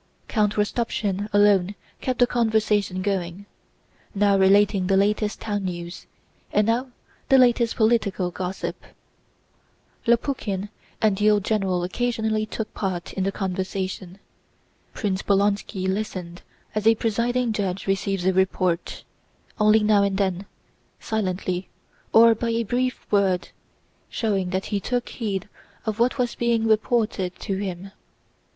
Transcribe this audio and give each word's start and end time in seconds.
Count 0.27 0.55
Rostopchín 0.55 1.29
alone 1.31 1.75
kept 2.01 2.17
the 2.17 2.25
conversation 2.25 3.03
going, 3.03 3.45
now 4.15 4.35
relating 4.35 4.87
the 4.87 4.97
latest 4.97 5.39
town 5.39 5.65
news, 5.65 6.07
and 6.51 6.65
now 6.65 6.89
the 7.29 7.37
latest 7.37 7.75
political 7.75 8.31
gossip. 8.31 8.75
Lopukhín 10.07 10.69
and 11.03 11.19
the 11.19 11.29
old 11.29 11.43
general 11.45 11.83
occasionally 11.83 12.47
took 12.47 12.73
part 12.73 13.13
in 13.13 13.25
the 13.25 13.31
conversation. 13.31 14.17
Prince 14.95 15.21
Bolkónski 15.21 15.87
listened 15.87 16.41
as 16.73 16.87
a 16.87 16.95
presiding 16.95 17.53
judge 17.53 17.85
receives 17.85 18.25
a 18.25 18.33
report, 18.33 19.03
only 19.59 19.83
now 19.83 20.01
and 20.01 20.17
then, 20.17 20.47
silently 20.99 21.69
or 22.11 22.33
by 22.33 22.49
a 22.49 22.63
brief 22.63 23.05
word, 23.11 23.49
showing 24.09 24.49
that 24.49 24.65
he 24.73 24.79
took 24.79 25.09
heed 25.09 25.47
of 25.85 25.99
what 25.99 26.17
was 26.17 26.33
being 26.33 26.65
reported 26.67 27.35
to 27.41 27.57
him. 27.57 27.91